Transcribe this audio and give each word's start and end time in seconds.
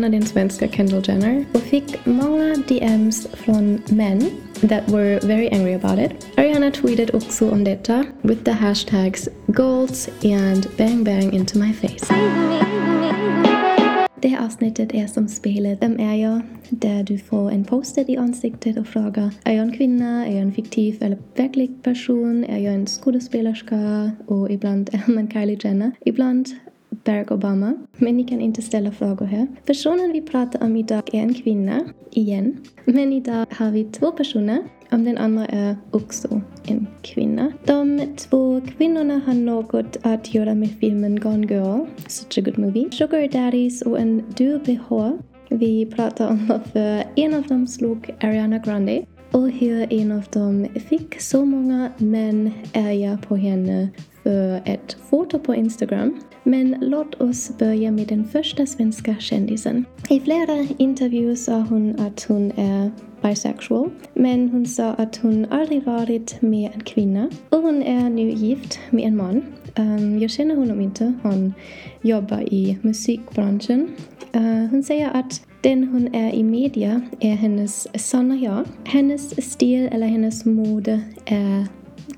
känner 0.00 0.18
den 0.18 0.26
svenska 0.26 0.68
Kendall 0.68 1.02
Jenner 1.08 1.44
och 1.52 1.60
fick 1.60 2.06
många 2.06 2.56
DMs 2.68 3.26
från 3.32 3.82
män 3.88 4.30
that 4.60 4.88
were 4.88 5.18
very 5.18 5.48
angry 5.48 5.74
about 5.74 5.98
it. 5.98 6.26
Ariana 6.36 6.70
tweeted 6.70 7.14
också 7.14 7.50
om 7.50 7.64
detta 7.64 8.04
with 8.22 8.44
the 8.44 8.50
hashtags 8.50 9.28
golds 9.46 10.08
and 10.24 10.66
bang 10.78 11.04
bang 11.04 11.34
into 11.34 11.58
my 11.58 11.72
face. 11.72 12.14
Det 14.22 14.28
här 14.28 14.46
avsnittet 14.46 14.94
är 14.94 15.06
som 15.06 15.28
spelet 15.28 15.82
Vem 15.82 16.00
är 16.00 16.14
jag? 16.14 16.40
Där 16.68 17.02
du 17.02 17.18
får 17.18 17.50
en 17.50 17.64
post-it 17.64 18.08
i 18.08 18.16
ansiktet 18.16 18.78
och 18.78 18.86
frågar 18.86 19.30
Är 19.44 19.54
jag 19.54 19.62
en 19.62 19.72
kvinna? 19.72 20.26
Är 20.26 20.32
jag 20.32 20.42
en 20.42 20.52
fiktiv 20.52 21.02
eller 21.02 21.18
verklig 21.36 21.82
person? 21.82 22.44
Är 22.44 22.58
jag 22.58 22.74
en 22.74 22.86
skådespelerska? 22.86 24.10
Och 24.26 24.50
ibland 24.50 24.90
är 24.92 25.12
man 25.12 25.30
Kylie 25.30 25.58
Jenner. 25.62 25.92
Ibland 26.00 26.48
Barack 26.90 27.30
Obama. 27.30 27.74
Men 27.96 28.16
ni 28.16 28.24
kan 28.24 28.40
inte 28.40 28.62
ställa 28.62 28.90
frågor 28.90 29.26
här. 29.26 29.46
Personen 29.66 30.12
vi 30.12 30.22
pratar 30.22 30.62
om 30.62 30.76
idag 30.76 31.02
är 31.14 31.18
en 31.22 31.34
kvinna, 31.34 31.84
igen. 32.10 32.56
Men 32.84 33.12
idag 33.12 33.46
har 33.50 33.70
vi 33.70 33.84
två 33.84 34.12
personer. 34.12 34.62
Om 34.92 35.04
den 35.04 35.18
andra 35.18 35.46
är 35.46 35.76
också 35.90 36.40
en 36.66 36.86
kvinna. 37.02 37.52
De 37.64 38.00
två 38.16 38.60
kvinnorna 38.60 39.20
har 39.26 39.34
något 39.34 39.96
att 40.02 40.34
göra 40.34 40.54
med 40.54 40.70
filmen 40.80 41.20
Gone 41.20 41.46
Girl, 41.46 41.86
such 42.06 42.38
a 42.38 42.40
good 42.40 42.58
movie. 42.58 42.90
Sugar 42.90 43.28
Daddies 43.28 43.82
och 43.82 44.00
en 44.00 44.22
duo-bh. 44.36 45.18
Vi 45.48 45.86
pratar 45.86 46.28
om 46.28 46.46
varför 46.46 47.04
en 47.16 47.34
av 47.34 47.42
dem 47.42 47.66
slog 47.66 48.14
Ariana 48.20 48.58
Grande 48.58 49.04
och 49.30 49.50
hur 49.50 49.92
en 49.92 50.12
av 50.12 50.22
dem 50.32 50.66
fick 50.88 51.20
så 51.20 51.44
många 51.44 51.92
män 51.98 52.50
arga 52.74 53.18
på 53.28 53.36
henne 53.36 53.88
för 54.22 54.62
ett 54.64 54.96
foto 55.10 55.38
på 55.38 55.54
Instagram. 55.54 56.20
Men 56.42 56.76
låt 56.80 57.14
oss 57.14 57.58
börja 57.58 57.90
med 57.90 58.08
den 58.08 58.24
första 58.24 58.66
svenska 58.66 59.16
kändisen. 59.18 59.84
I 60.08 60.20
flera 60.20 60.66
intervjuer 60.78 61.34
sa 61.34 61.60
hon 61.60 62.00
att 62.00 62.24
hon 62.28 62.52
är 62.56 62.90
bisexual, 63.22 63.90
men 64.14 64.48
hon 64.48 64.66
sa 64.66 64.92
att 64.92 65.16
hon 65.16 65.46
aldrig 65.50 65.84
varit 65.84 66.42
med 66.42 66.70
en 66.74 66.80
kvinna. 66.80 67.30
Och 67.48 67.58
hon 67.58 67.82
är 67.82 68.10
nu 68.10 68.30
gift 68.30 68.78
med 68.90 69.04
en 69.04 69.16
man. 69.16 69.42
Um, 69.78 70.18
jag 70.18 70.30
känner 70.30 70.56
honom 70.56 70.80
inte, 70.80 71.12
han 71.22 71.54
jobbar 72.02 72.54
i 72.54 72.78
musikbranschen. 72.82 73.88
Uh, 74.36 74.66
hon 74.70 74.82
säger 74.82 75.10
att 75.10 75.42
den 75.60 75.84
hon 75.84 76.14
är 76.14 76.34
i 76.34 76.42
media 76.42 77.00
är 77.20 77.34
hennes 77.34 77.88
sanna 78.06 78.36
jag. 78.36 78.64
Hennes 78.84 79.52
stil 79.52 79.88
eller 79.92 80.06
hennes 80.06 80.44
mode 80.44 81.00
är 81.24 81.66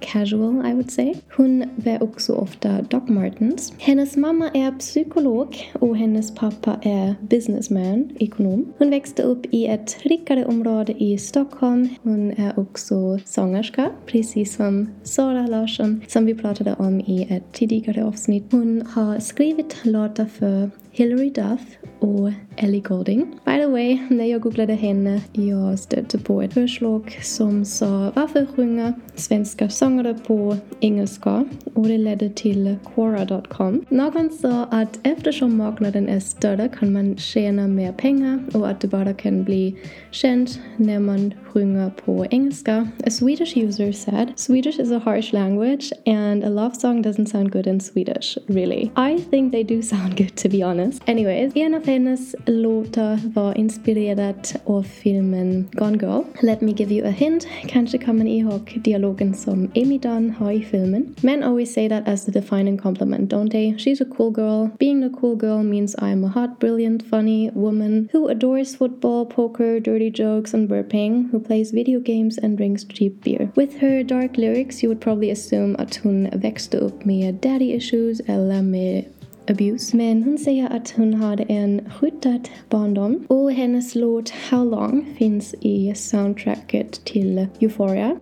casual, 0.03 0.67
I 0.67 0.73
would 0.73 0.91
say. 0.91 1.15
Hon 1.37 1.65
bär 1.77 2.03
också 2.03 2.33
ofta 2.35 2.83
Doc 2.83 3.03
Martens. 3.09 3.73
Hennes 3.79 4.17
mamma 4.17 4.51
är 4.55 4.73
psykolog 4.79 5.57
och 5.73 5.97
hennes 5.97 6.35
pappa 6.35 6.77
är 6.83 7.15
businessman, 7.21 8.09
ekonom. 8.19 8.73
Hon 8.79 8.91
växte 8.91 9.23
upp 9.23 9.47
i 9.51 9.67
ett 9.67 9.97
rikare 10.03 10.47
område 10.47 10.95
i 10.99 11.19
Stockholm. 11.19 11.89
Hon 12.03 12.31
är 12.31 12.59
också 12.59 13.19
sångerska, 13.25 13.91
precis 14.07 14.55
som 14.55 14.91
Sara 15.03 15.47
Larsson 15.47 16.01
som 16.09 16.27
vi 16.27 16.35
pratade 16.35 16.75
om 16.79 17.01
i 17.01 17.27
ett 17.31 17.53
tidigare 17.53 18.05
avsnitt. 18.05 18.45
Hon 18.51 18.83
har 18.95 19.19
skrivit 19.19 19.77
låtar 19.85 20.25
för 20.25 20.71
Hilary 20.93 21.31
Duff 21.31 21.79
och 22.03 22.31
Ellie 22.57 22.81
Goulding. 22.81 23.27
By 23.45 23.57
the 23.59 23.67
way, 23.67 23.99
när 24.11 24.25
jag 24.25 24.41
googlade 24.41 24.73
er 24.73 24.77
henne, 24.77 25.21
jag 25.33 25.79
stötte 25.79 26.19
på 26.19 26.43
ett 26.43 26.55
förslag 26.55 27.19
som 27.23 27.65
sa 27.65 28.13
varför 28.15 28.47
sjunga 28.57 28.93
svenska 29.15 29.69
sångare 29.69 30.15
på 30.15 30.57
engelska 30.81 31.45
och 31.75 31.89
det 31.89 31.99
ledde 31.99 32.31
till 32.31 32.77
Quora.com. 32.95 33.85
Någon 33.89 34.31
sa 34.31 34.65
att 34.65 34.99
eftersom 35.03 35.57
marknaden 35.57 36.09
är 36.09 36.17
er 36.17 36.21
större 36.21 36.69
kan 36.69 36.93
man 36.93 37.17
tjäna 37.17 37.69
mer 37.69 37.93
pengar 37.93 38.41
och 38.55 38.69
att 38.69 38.81
det 38.81 38.89
bara 38.89 39.15
kan 39.15 39.45
bli 39.45 39.77
känd 40.11 40.49
när 40.77 41.01
man 41.01 41.35
sjunger 41.53 41.91
på 42.05 42.27
engelska. 42.31 42.89
A 43.07 43.11
Swedish 43.11 43.57
user 43.57 43.93
said, 43.93 44.33
Swedish 44.37 44.81
is 44.81 44.93
a 44.93 45.01
harsh 45.05 45.33
language 45.33 45.93
and 46.07 46.45
a 46.45 46.49
love 46.49 46.75
song 46.75 47.03
doesn't 47.03 47.27
sound 47.27 47.53
good 47.53 47.67
in 47.67 47.81
Swedish, 47.81 48.39
really. 48.47 48.91
I 48.97 49.19
think 49.31 49.53
they 49.53 49.63
do 49.65 49.83
sound 49.83 50.17
good 50.17 50.37
to 50.37 50.49
be 50.49 50.65
honest. 50.65 51.03
Anyways, 51.09 51.53
av 51.75 51.83
hennes 51.93 52.35
låtar 52.47 53.19
var 53.35 53.59
inspirerad 53.59 54.49
av 54.65 54.83
filmen 54.83 55.69
Gone 55.73 55.99
Girl. 55.99 56.23
Let 56.43 56.61
me 56.61 56.73
give 56.73 56.95
you 56.95 57.07
a 57.07 57.11
hint. 57.11 57.47
Kanske 57.67 57.99
kommer 57.99 58.25
ni 58.25 58.39
ihåg 58.39 58.81
dialogen 58.85 59.35
som 59.35 59.71
Amy 59.77 59.99
Dunn 59.99 60.31
har 60.31 60.53
i 60.53 60.63
filmen. 60.63 61.15
Men 61.21 61.43
always 61.43 61.73
say 61.73 61.89
that 61.89 62.09
as 62.09 62.25
the 62.25 62.33
defining 62.33 62.79
compliment, 62.79 63.31
don't 63.31 63.51
they? 63.51 63.75
She's 63.79 64.03
a 64.03 64.15
cool 64.17 64.31
girl. 64.31 64.69
Being 64.79 65.05
a 65.05 65.11
cool 65.21 65.37
girl 65.37 65.63
means 65.63 65.97
I'm 65.99 66.25
a 66.25 66.29
hot, 66.29 66.61
brilliant, 66.61 67.03
funny 67.11 67.51
woman 67.55 68.09
who 68.13 68.29
adores 68.29 68.77
football, 68.77 69.27
poker, 69.27 69.81
dirty 69.81 70.11
jokes, 70.11 70.55
and 70.55 70.69
burping, 70.69 71.31
who 71.33 71.41
plays 71.41 71.73
video 71.73 72.01
games 72.01 72.39
and 72.39 72.57
drinks 72.57 72.85
cheap 72.85 73.25
beer. 73.25 73.51
With 73.57 73.81
her 73.81 74.03
dark 74.05 74.37
lyrics 74.37 74.83
you 74.83 74.89
would 74.89 75.01
probably 75.01 75.31
assume 75.31 75.77
att 75.79 75.97
hon 75.97 76.29
växte 76.33 76.79
upp 76.79 77.05
med 77.05 77.35
daddy 77.35 77.73
issues 77.73 78.21
eller 78.21 78.63
med 78.63 79.05
abuse. 79.49 79.97
Men 79.97 80.23
hon 80.23 80.39
säger 80.39 80.77
att 80.77 80.91
hon 80.91 81.15
hade 81.15 81.43
en 81.43 81.91
skyddad 81.91 82.49
barndom 82.69 83.25
och 83.29 83.53
hennes 83.53 83.95
låt 83.95 84.31
How 84.31 84.65
long 84.65 85.15
finns 85.19 85.55
i 85.61 85.95
soundtracket 85.95 87.05
till 87.05 87.47
Euphoria. 87.61 88.17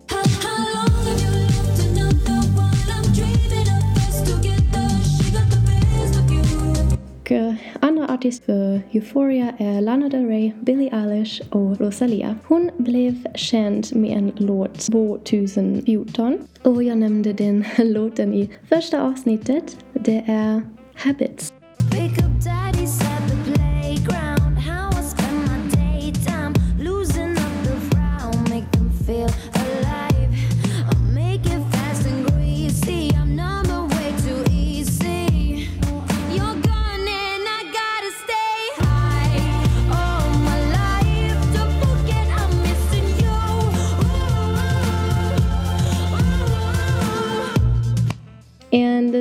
Eh, 7.31 7.53
andra 7.79 8.13
artister 8.13 8.45
för 8.45 8.81
Euphoria 8.91 9.53
är 9.57 9.81
Lana 9.81 10.09
Del 10.09 10.25
Rey, 10.25 10.51
Billie 10.61 10.89
Eilish 10.93 11.41
och 11.49 11.81
Rosalia. 11.81 12.35
Hon 12.47 12.71
blev 12.77 13.25
känd 13.35 13.87
med 13.95 14.17
en 14.17 14.31
låt 14.35 14.79
2014 14.79 16.37
och 16.63 16.83
jag 16.83 16.97
nämnde 16.97 17.33
den 17.33 17.65
låten 17.77 18.33
i 18.33 18.49
första 18.69 19.01
avsnittet. 19.01 19.77
Det 19.93 20.23
är 20.27 20.61
Habits. 21.01 21.51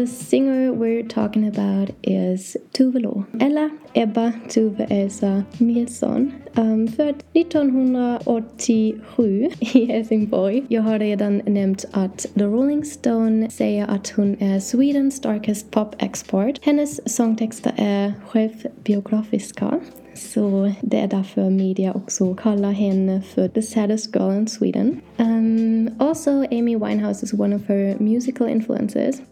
The 0.00 0.06
singer 0.06 0.72
we're 0.72 1.02
talking 1.02 1.46
about 1.46 1.90
is 2.02 2.56
Tove 2.72 3.02
Lo, 3.02 3.24
eller 3.40 3.70
Ebba 3.94 4.32
Tove 4.48 4.86
Elsa 4.90 5.44
Nilsson. 5.58 6.32
Um, 6.56 6.88
född 6.88 7.22
1987 7.32 9.50
i 9.60 9.84
Helsingborg. 9.84 10.64
Jag 10.68 10.82
har 10.82 10.98
redan 10.98 11.42
nämnt 11.46 11.84
att 11.90 12.26
The 12.34 12.44
Rolling 12.44 12.84
Stone 12.84 13.50
säger 13.50 13.86
att 13.86 14.08
hon 14.08 14.42
är 14.42 14.60
Swedens 14.60 15.20
darkest 15.20 15.70
pop 15.70 15.94
export. 15.98 16.58
Hennes 16.62 17.16
sångtexter 17.16 17.72
är 17.76 18.12
självbiografiska. 18.28 19.80
Så 20.14 20.72
det 20.80 21.00
är 21.00 21.08
därför 21.08 21.50
media 21.50 21.94
också 21.94 22.34
kallar 22.34 22.72
henne 22.72 23.22
för 23.22 23.48
the 23.48 23.62
saddest 23.62 24.14
girl 24.14 24.32
in 24.32 24.48
Sweden. 24.48 25.00
Um, 25.16 25.90
also, 25.98 26.30
Amy 26.30 26.76
Winehouse 26.76 27.24
is 27.24 27.32
one 27.32 27.56
of 27.56 27.62
her 27.68 27.96
musical 27.98 28.48
influences. 28.48 29.22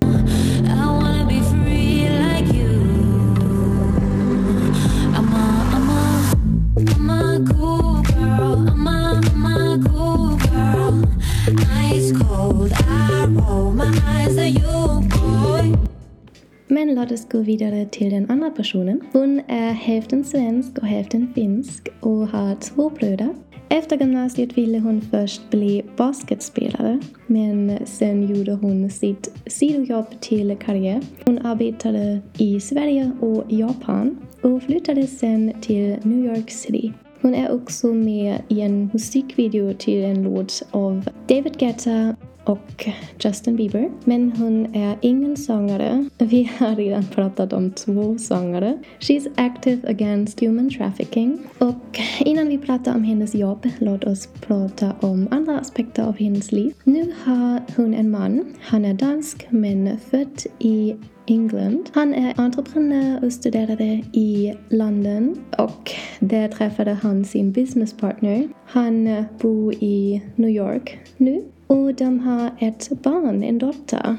Men 16.69 16.95
låt 16.95 17.13
oss 17.13 17.29
gå 17.29 17.39
vidare 17.39 17.87
till 17.87 18.11
den 18.11 18.31
andra 18.31 18.51
personen. 18.51 19.01
Hon 19.13 19.41
är 19.49 19.73
hälften 19.73 20.25
svensk 20.25 20.79
och 20.79 20.87
hälften 20.87 21.33
finsk 21.35 21.89
och 22.01 22.29
har 22.29 22.55
två 22.55 22.91
bröder. 22.91 23.35
Efter 23.69 23.99
gymnasiet 23.99 24.59
ville 24.59 24.79
hon 24.79 25.01
först 25.01 25.51
bli 25.51 25.83
basketspelare 25.97 27.01
men 27.27 27.79
sen 27.87 28.35
gjorde 28.37 28.53
hon 28.53 28.91
sitt 28.91 29.33
sidojobb 29.47 30.21
till 30.21 30.57
karriär. 30.57 31.01
Hon 31.25 31.39
arbetade 31.39 32.21
i 32.39 32.61
Sverige 32.61 33.13
och 33.21 33.45
Japan 33.49 34.19
och 34.43 34.63
flyttade 34.63 35.07
sen 35.07 35.53
till 35.61 35.97
New 36.03 36.25
York 36.25 36.51
City. 36.51 36.93
Hon 37.21 37.35
är 37.35 37.53
också 37.53 37.87
med 37.87 38.43
i 38.49 38.61
en 38.61 38.91
musikvideo 38.93 39.75
till 39.79 40.05
en 40.05 40.23
låt 40.23 40.63
av 40.71 41.09
David 41.29 41.59
Guetta 41.59 42.17
och 42.49 42.89
Justin 43.21 43.57
Bieber. 43.57 43.91
Men 44.05 44.33
hon 44.33 44.75
är 44.75 44.99
ingen 45.01 45.37
sångare. 45.37 46.09
Vi 46.19 46.51
har 46.59 46.77
redan 46.77 47.05
pratat 47.15 47.53
om 47.53 47.71
två 47.71 48.19
sångare. 48.19 48.79
She's 49.01 49.29
active 49.37 49.89
against 49.89 50.41
human 50.41 50.71
trafficking. 50.71 51.39
Och 51.59 52.01
innan 52.21 52.49
vi 52.49 52.59
pratar 52.59 52.95
om 52.95 53.05
hennes 53.05 53.35
jobb, 53.35 53.69
låt 53.79 54.05
oss 54.05 54.27
prata 54.27 54.93
om 55.01 55.29
andra 55.31 55.59
aspekter 55.59 56.03
av 56.03 56.17
hennes 56.17 56.53
liv. 56.53 56.73
Nu 56.85 57.13
har 57.25 57.61
hon 57.77 57.95
en 57.95 58.11
man. 58.11 58.45
Han 58.61 58.85
är 58.85 58.95
dansk 58.95 59.47
men 59.51 59.99
född 60.11 60.43
i 60.59 60.95
England. 61.31 61.91
Han 61.93 62.15
är 62.15 62.41
entreprenör 62.41 63.25
och 63.25 63.33
studerade 63.33 64.03
i 64.13 64.55
London 64.69 65.37
och 65.59 65.91
där 66.19 66.49
träffade 66.49 66.93
han 66.93 67.25
sin 67.25 67.53
businesspartner. 67.53 68.49
Han 68.67 69.25
bor 69.41 69.75
i 69.75 70.23
New 70.35 70.51
York 70.51 70.99
nu 71.17 71.43
och 71.67 71.95
de 71.95 72.21
har 72.21 72.51
ett 72.59 72.89
barn, 73.03 73.43
en 73.43 73.59
dotter. 73.59 74.17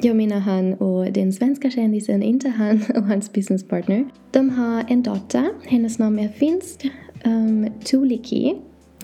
Jag 0.00 0.16
menar 0.16 0.38
han 0.38 0.74
och 0.74 1.12
den 1.12 1.32
svenska 1.32 1.70
kändisen, 1.70 2.22
inte 2.22 2.48
han 2.48 2.84
och 2.96 3.02
hans 3.02 3.32
businesspartner. 3.32 4.08
De 4.30 4.50
har 4.50 4.84
en 4.88 5.02
dotter, 5.02 5.48
hennes 5.66 5.98
namn 5.98 6.18
är 6.18 6.28
finsk, 6.28 6.90
um, 7.24 7.70
Tuliki 7.84 8.56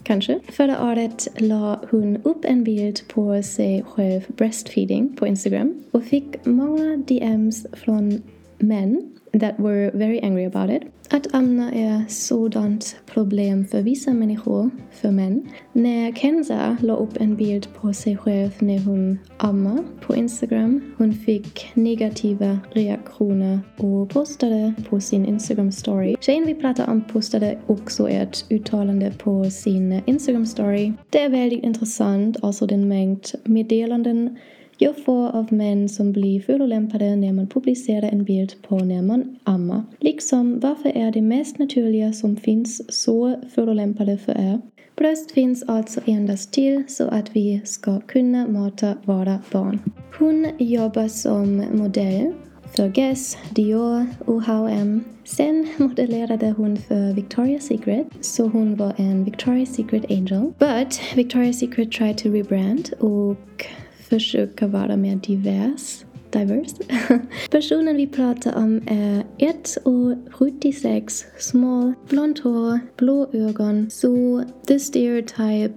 kanske. 0.05 0.41
Förra 0.49 0.91
året 0.91 1.29
la 1.37 1.81
hon 1.91 2.17
upp 2.23 2.45
en 2.45 2.65
bild 2.65 3.01
på 3.09 3.43
sig 3.43 3.85
själv 3.89 4.23
breastfeeding 4.29 5.17
på 5.17 5.27
Instagram 5.27 5.83
och 5.91 6.05
fick 6.05 6.47
många 6.47 6.97
DMs 6.97 7.67
från 7.73 8.23
män 8.69 9.15
that 9.41 9.59
were 9.59 9.91
very 9.95 10.21
angry 10.23 10.45
about 10.45 10.71
it. 10.71 10.83
Att 11.11 11.35
amma 11.35 11.73
är 11.73 12.05
sådant 12.09 12.97
problem 13.07 13.67
för 13.67 13.83
vissa 13.83 14.13
människor, 14.13 14.71
för 14.91 15.11
män. 15.11 15.47
När 15.73 16.13
Kenza 16.13 16.77
la 16.81 16.97
upp 16.97 17.17
en 17.17 17.37
bild 17.37 17.69
på 17.81 17.93
sig 17.93 18.17
själv 18.17 18.51
när 18.59 18.79
hon 18.79 19.19
ammar 19.37 19.79
på 20.01 20.17
Instagram. 20.17 20.81
Hon 20.99 21.13
fick 21.13 21.71
negativa 21.75 22.59
reaktioner 22.73 23.61
och 23.77 24.11
postade 24.11 24.75
på 24.89 25.01
sin 25.01 25.27
Instagram 25.27 25.73
story. 25.73 26.17
Tjejen 26.21 26.47
vi 26.47 26.55
pratar 26.55 26.91
om 26.91 27.01
postade 27.01 27.59
också 27.67 28.09
ett 28.09 28.45
uttalande 28.51 29.13
på 29.19 29.45
sin 29.45 30.01
Instagram 30.07 30.47
story. 30.47 30.93
Det 31.11 31.21
är 31.21 31.29
väldigt 31.29 31.65
intressant, 31.65 32.37
alltså 32.43 32.67
den 32.67 32.89
mängd 32.89 33.27
meddelanden 33.45 34.37
jag 34.79 35.05
får 35.05 35.29
av 35.29 35.53
män 35.53 35.89
som 35.89 36.13
blir 36.13 36.41
förolämpade 36.41 37.17
när 37.17 37.33
man 37.33 37.47
publicerar 37.47 38.09
en 38.09 38.25
bild 38.25 38.55
på 38.69 38.79
när 38.79 39.03
man 39.03 39.37
ammar. 39.45 39.83
Liksom, 40.01 40.61
varför 40.61 40.89
är 40.89 41.13
det 41.13 41.23
mest 41.23 41.59
naturliga 41.59 42.13
som 42.13 42.37
finns 42.37 43.03
så 43.03 43.41
förolämpade 43.55 44.19
för 44.19 44.33
er? 44.33 44.61
Bröst 44.97 45.31
finns 45.31 45.63
alltså 45.63 46.01
endast 46.05 46.53
till 46.53 46.85
så 46.89 47.09
att 47.09 47.37
vi 47.37 47.61
ska 47.65 48.01
kunna 48.01 48.47
mata 48.47 48.97
våra 49.05 49.39
barn. 49.53 49.79
Hon 50.19 50.49
jobbar 50.59 51.09
som 51.09 51.57
modell 51.73 52.33
för 52.77 52.89
Guess, 52.89 53.39
Dior 53.51 54.07
och 54.25 54.43
H&M. 54.43 55.05
Sen 55.25 55.69
modellerade 55.77 56.55
hon 56.57 56.77
för 56.77 57.13
Victoria's 57.13 57.61
Secret, 57.61 58.07
så 58.21 58.49
hon 58.49 58.77
var 58.77 58.93
en 58.97 59.27
Victoria's 59.27 59.67
Secret 59.67 60.11
angel. 60.11 60.53
But 60.59 61.01
Victoria's 61.15 61.53
Secret 61.53 61.93
tried 61.93 62.19
to 62.19 62.29
rebrand 62.29 62.91
och 63.01 63.67
försöka 64.09 64.67
vara 64.67 64.97
mer 64.97 65.17
divers. 65.17 66.05
Diverse. 66.31 66.77
Personen 67.51 67.97
vi 67.97 68.07
pratar 68.07 68.57
om 68.57 68.77
är 68.87 69.25
1,76, 69.39 71.25
smal, 71.39 71.93
blont 72.09 72.39
hår, 72.39 72.81
blå 72.97 73.27
ögon. 73.33 73.91
Så 73.91 74.45
the 74.67 74.79
stereotype 74.79 75.75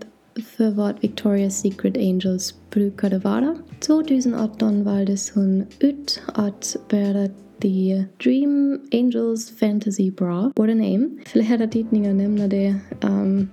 för 0.57 0.71
vad 0.71 0.99
Victoria's 0.99 1.49
Secret 1.49 1.97
Angels 1.97 2.55
brukade 2.69 3.19
vara. 3.19 3.55
2018 3.79 4.83
valdes 4.83 5.31
hon 5.31 5.65
ut 5.79 6.21
att 6.33 6.75
bära 6.89 7.27
The 7.61 8.05
Dream 8.23 8.79
Angels 8.93 9.57
Fantasy 9.59 10.11
Bra. 10.11 10.51
What 10.55 10.69
a 10.69 10.75
name. 10.75 11.09
Flera 11.25 11.67
tidningar 11.67 12.13
nämner 12.13 12.47
det. 12.47 12.75
Um, 13.01 13.49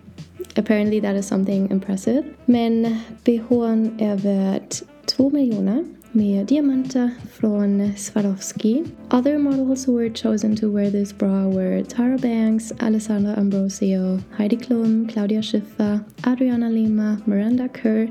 Apparently 0.56 1.00
that 1.00 1.17
is 1.17 1.26
something 1.26 1.70
impressive. 1.70 2.23
Men 2.44 3.00
bhn 3.25 3.91
är 3.99 4.17
värd 4.17 4.75
2 5.06 5.31
miljoner 5.31 5.85
med 6.12 6.46
diamanter 6.46 7.11
från 7.32 7.93
Swarovski. 7.96 8.85
Other 9.11 9.38
models 9.38 9.88
who 9.88 9.96
were 9.96 10.11
chosen 10.14 10.56
to 10.56 10.67
wear 10.67 10.91
this 10.91 11.12
bra 11.12 11.49
were 11.49 11.85
Tara 11.85 12.19
Banks, 12.19 12.73
Alessandra 12.81 13.35
Ambrosio, 13.37 14.20
Heidi 14.38 14.56
Klum, 14.56 15.08
Claudia 15.12 15.43
Schiffer, 15.43 16.00
Adriana 16.26 16.70
Lima, 16.70 17.17
Miranda 17.25 17.69
Kerr 17.69 18.08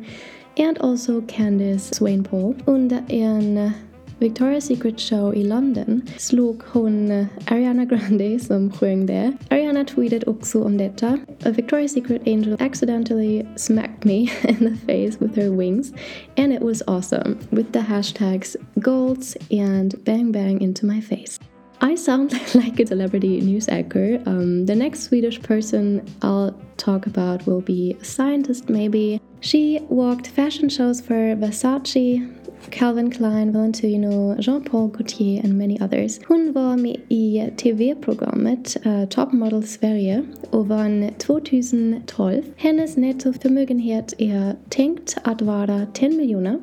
and 0.58 0.78
also 0.78 1.22
Candice 1.22 1.94
Swainpole 1.94 2.56
under 2.68 3.04
en 3.10 3.74
Victoria's 4.24 4.64
Secret 4.64 5.00
show 5.00 5.34
i 5.34 5.44
London 5.44 6.02
slog 6.18 6.64
hon 6.64 7.28
Ariana 7.48 7.86
Grande 7.86 8.40
som 8.40 8.72
sjöng 8.72 9.06
där. 9.06 9.34
Ariana 9.50 9.86
tweetade 9.86 10.26
också 10.26 10.64
om 10.64 10.78
detta. 10.78 11.20
A 11.46 11.52
Victoria's 11.52 11.94
Secret 11.94 12.22
angel 12.28 12.58
accidentally 12.60 13.46
smacked 13.56 14.06
me 14.06 14.20
in 14.44 14.56
the 14.56 14.78
face 14.86 15.20
with 15.20 15.36
her 15.36 15.50
wings 15.50 15.94
and 16.38 16.54
it 16.54 16.62
was 16.62 16.84
awesome 16.88 17.38
with 17.50 17.72
the 17.72 17.80
hashtags 17.80 18.56
golds 18.76 19.38
and 19.52 20.04
bang 20.06 20.32
bang 20.32 20.62
into 20.62 20.86
my 20.86 21.02
face. 21.02 21.40
I 21.82 21.96
sound 21.96 22.32
like 22.56 22.80
a 22.80 22.86
celebrity 22.86 23.42
news 23.42 23.68
anchor. 23.68 24.22
Um, 24.26 24.66
the 24.66 24.76
next 24.76 25.04
Swedish 25.04 25.42
person 25.42 26.02
I'll 26.22 26.56
talk 26.78 27.08
about 27.08 27.46
will 27.46 27.62
be 27.62 27.98
a 28.00 28.04
scientist, 28.06 28.70
maybe. 28.70 29.20
She 29.42 29.80
walked 29.90 30.28
fashion 30.28 30.70
shows 30.70 31.02
for 31.02 31.36
Versace, 31.36 32.22
Calvin 32.70 33.12
Klein, 33.12 33.52
Valentino, 33.52 34.36
Jean-Paul 34.40 34.88
Gaultier 34.88 35.44
and 35.44 35.58
many 35.58 35.78
others. 35.82 36.20
Hon 36.28 36.54
var 36.54 36.78
med 36.78 36.98
i 37.10 37.52
TV-programmet 37.58 38.78
uh, 38.86 39.02
eh, 39.02 39.08
Top 39.10 39.34
Model 39.34 39.64
Sverige 39.68 40.24
och 40.50 40.68
vann 40.68 41.10
2012. 41.18 42.44
Hennes 42.58 42.98
nettoförmögenhet 42.98 44.14
är 44.18 44.56
tänkt 44.70 45.18
att 45.24 45.42
vara 45.42 45.86
10 45.94 46.10
miljoner. 46.10 46.60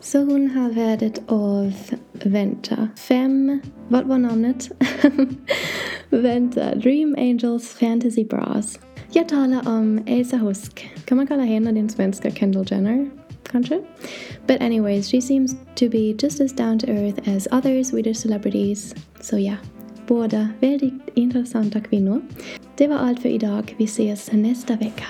Så 0.00 0.18
hon 0.18 0.50
har 0.50 0.70
värdet 0.70 1.22
av, 1.26 1.72
vänta, 2.12 2.88
fem, 2.96 3.60
vad 3.88 4.06
var 4.06 4.18
namnet? 4.18 4.70
vänta, 6.10 6.74
Dream 6.74 7.14
Angels 7.18 7.68
Fantasy 7.68 8.24
Bras. 8.24 8.78
Jag 9.12 9.28
talar 9.28 9.68
om 9.68 10.02
Elsa 10.06 10.36
Husk. 10.36 10.88
Kan 11.04 11.16
man 11.16 11.26
kalla 11.26 11.42
henne 11.42 11.72
den 11.72 11.88
svenska 11.88 12.30
Kendall 12.30 12.66
Jenner? 12.70 13.10
Kanske? 13.50 13.80
But 14.46 14.60
anyways, 14.60 15.08
she 15.08 15.20
seems 15.20 15.56
to 15.74 15.88
be 15.88 16.14
just 16.22 16.40
as 16.40 16.52
down 16.52 16.78
to 16.78 16.86
earth 16.86 17.28
as 17.28 17.48
other 17.50 17.84
Swedish 17.84 18.20
celebrities. 18.20 18.94
Så 19.20 19.38
ja, 19.38 19.56
båda 20.06 20.48
väldigt 20.60 21.08
intressanta 21.14 21.80
kvinnor. 21.80 22.20
Det 22.76 22.86
var 22.86 22.96
allt 22.96 23.22
för 23.22 23.28
idag. 23.28 23.74
Vi 23.78 23.84
ses 23.84 24.32
nästa 24.32 24.76
vecka. 24.76 25.06